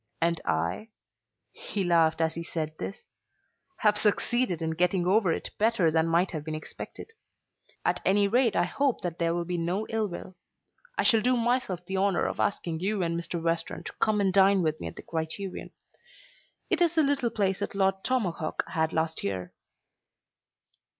[0.19, 0.89] And I,"
[1.51, 3.07] he laughed as he said this,
[3.77, 7.11] "have succeeded in getting over it better than might have been expected.
[7.85, 10.33] At any rate I hope that there will be no ill will.
[10.97, 13.39] I shall do myself the honour of asking you and Mr.
[13.39, 15.69] Western to come and dine with me at the Criterion.
[16.71, 19.53] It is the little place that Lord Tomahawk had last year."